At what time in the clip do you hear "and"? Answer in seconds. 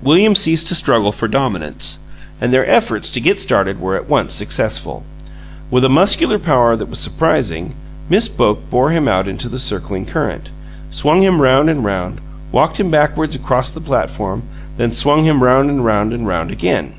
2.40-2.52, 11.68-11.84, 15.68-15.84, 16.12-16.28